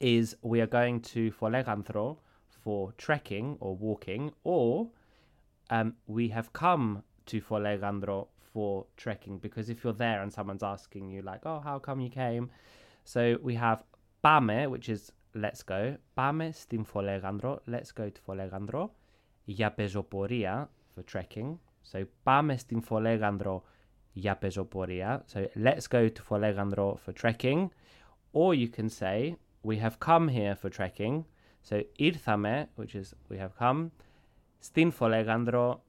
[0.00, 2.18] is we are going to folegandro
[2.62, 4.90] for trekking or walking, or
[5.70, 11.10] um, we have come to Folegandro for trekking because if you're there and someone's asking
[11.10, 12.50] you like, oh, how come you came?
[13.04, 13.82] So we have
[14.22, 15.97] Pame, which is let's go.
[16.13, 17.59] Pame στην Folegandro.
[17.67, 18.89] Let's go to Folegandro.
[19.45, 21.57] Για πεζοπορία for trekking.
[21.91, 23.61] So Pame στην Folegandro
[24.13, 25.25] για πεζοπορία.
[25.33, 27.69] So let's go to Folegandro for trekking.
[28.31, 31.23] Or you can say we have come here for trekking.
[31.61, 33.89] So ήρθαμε, which is we have come,
[34.59, 35.79] στην Folegandro,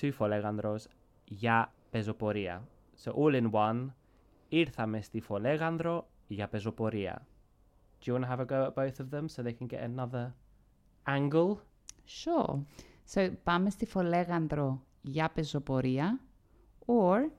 [0.00, 0.86] to Folegandros,
[1.24, 2.68] για πεζοπορία.
[3.04, 3.86] So all in one,
[4.48, 7.26] ήρθαμε στη Folegandro για πεζοπορία.
[8.00, 9.82] Do you want to have a go at both of them so they can get
[9.82, 10.32] another
[11.06, 11.60] angle?
[12.04, 12.64] Sure.
[13.04, 16.20] So πάμε στη Φολέγανδρο για πεζοπορία
[16.86, 17.30] or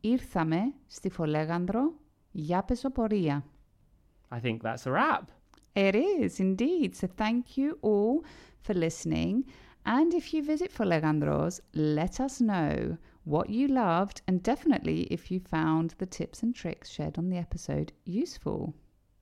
[0.00, 1.94] ήρθαμε στη Φολέγανδρο
[2.32, 3.44] για πεζοπορία.
[4.30, 5.30] I think that's a wrap.
[5.74, 6.94] It is indeed.
[6.94, 8.24] So thank you all
[8.60, 9.44] for listening.
[9.84, 15.40] And if you visit Folegandros, let us know what you loved and definitely if you
[15.40, 18.74] found the tips and tricks shared on the episode useful.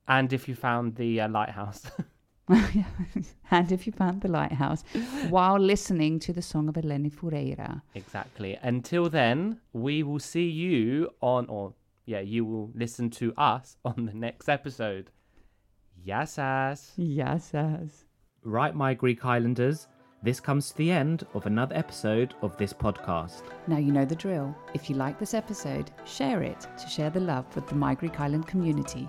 [0.08, 1.90] And if you found the uh, lighthouse.
[3.50, 4.82] and if you found the lighthouse
[5.28, 7.82] while listening to the song of Eleni Foureira.
[7.94, 8.58] exactly.
[8.62, 11.74] Until then, we will see you on, or
[12.06, 15.10] yeah, you will listen to us on the next episode.
[16.02, 16.92] Yes, ass.
[16.96, 18.04] Yes, yes.
[18.44, 19.88] Right, my Greek Islanders,
[20.22, 23.42] this comes to the end of another episode of this podcast.
[23.66, 24.56] Now you know the drill.
[24.74, 28.18] If you like this episode, share it to share the love with the My Greek
[28.18, 29.08] Island community,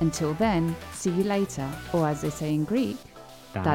[0.00, 2.98] Until then, see you later, or as they say in Greek,
[3.52, 3.74] Τα